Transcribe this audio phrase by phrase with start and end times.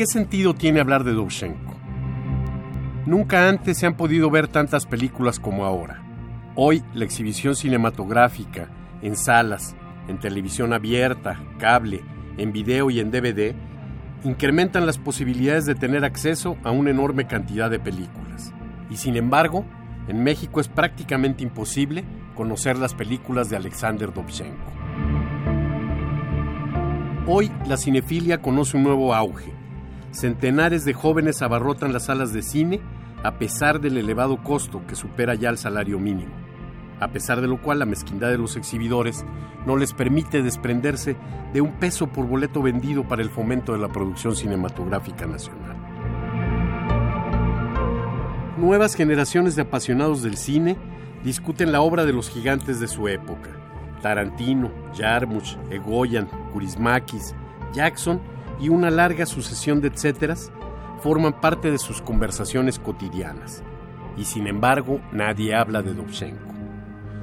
[0.00, 1.74] ¿Qué sentido tiene hablar de Dovchenko?
[3.04, 6.02] Nunca antes se han podido ver tantas películas como ahora.
[6.54, 8.70] Hoy la exhibición cinematográfica,
[9.02, 9.76] en salas,
[10.08, 12.02] en televisión abierta, cable,
[12.38, 13.54] en video y en DVD,
[14.24, 18.54] incrementan las posibilidades de tener acceso a una enorme cantidad de películas.
[18.88, 19.66] Y sin embargo,
[20.08, 22.04] en México es prácticamente imposible
[22.34, 24.72] conocer las películas de Alexander Dovchenko.
[27.26, 29.59] Hoy la cinefilia conoce un nuevo auge.
[30.12, 32.80] Centenares de jóvenes abarrotan las salas de cine
[33.22, 36.32] a pesar del elevado costo que supera ya el salario mínimo,
[36.98, 39.24] a pesar de lo cual la mezquindad de los exhibidores
[39.66, 41.16] no les permite desprenderse
[41.52, 45.76] de un peso por boleto vendido para el fomento de la producción cinematográfica nacional.
[48.58, 50.76] Nuevas generaciones de apasionados del cine
[51.24, 53.50] discuten la obra de los gigantes de su época.
[54.02, 57.34] Tarantino, Jarmusch, Egoyan, Kurismakis,
[57.72, 58.20] Jackson
[58.60, 60.52] y una larga sucesión de etcéteras
[61.00, 63.62] forman parte de sus conversaciones cotidianas.
[64.16, 66.52] Y sin embargo, nadie habla de Dovchenko.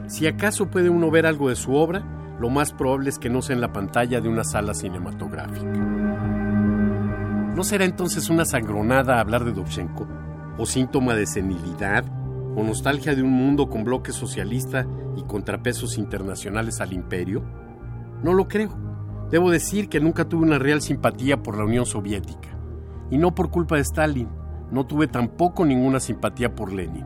[0.08, 2.04] Si acaso puede uno ver algo de su obra,
[2.40, 5.68] lo más probable es que no sea en la pantalla de una sala cinematográfica.
[7.56, 10.08] ¿No será entonces una sangronada hablar de Dovchenko?
[10.58, 12.06] ¿O síntoma de senilidad?
[12.56, 17.44] ¿O nostalgia de un mundo con bloque socialista y contrapesos internacionales al imperio?
[18.24, 18.87] No lo creo.
[19.30, 22.58] Debo decir que nunca tuve una real simpatía por la Unión Soviética.
[23.12, 24.30] Y no por culpa de Stalin.
[24.72, 27.06] No tuve tampoco ninguna simpatía por Lenin.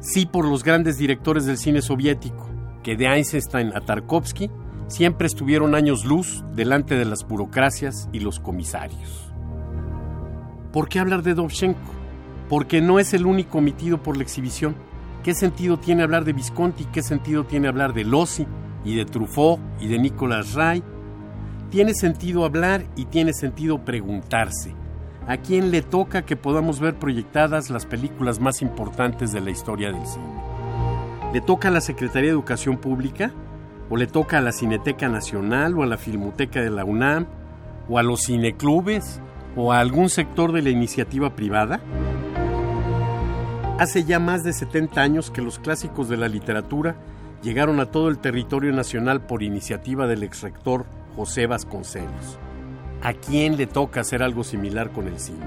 [0.00, 2.48] Sí por los grandes directores del cine soviético,
[2.82, 4.50] que de Eisenstein a Tarkovsky
[4.88, 9.32] siempre estuvieron años luz delante de las burocracias y los comisarios.
[10.72, 11.92] ¿Por qué hablar de Dovchenko?
[12.48, 14.74] Porque no es el único omitido por la exhibición.
[15.22, 16.84] ¿Qué sentido tiene hablar de Visconti?
[16.86, 18.46] ¿Qué sentido tiene hablar de Lossi
[18.84, 20.82] y de Truffaut y de Nicolas Ray?
[21.72, 24.74] Tiene sentido hablar y tiene sentido preguntarse.
[25.26, 29.90] ¿A quién le toca que podamos ver proyectadas las películas más importantes de la historia
[29.90, 30.42] del cine?
[31.32, 33.32] ¿Le toca a la Secretaría de Educación Pública?
[33.88, 37.26] ¿O le toca a la Cineteca Nacional o a la Filmoteca de la UNAM?
[37.88, 39.22] ¿O a los cineclubes?
[39.56, 41.80] ¿O a algún sector de la iniciativa privada?
[43.78, 46.96] Hace ya más de 70 años que los clásicos de la literatura
[47.42, 50.84] llegaron a todo el territorio nacional por iniciativa del exrector
[51.16, 52.38] José Vasconcelos.
[53.02, 55.46] ¿A quién le toca hacer algo similar con el cine?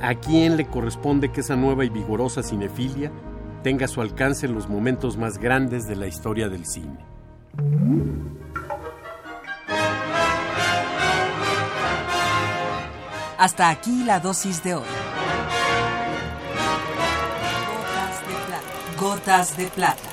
[0.00, 3.10] ¿A quién le corresponde que esa nueva y vigorosa cinefilia
[3.62, 6.98] tenga su alcance los momentos más grandes de la historia del cine?
[13.38, 14.82] Hasta aquí la dosis de hoy.
[17.68, 18.62] Gotas de plata.
[18.98, 20.07] Gotas de plata.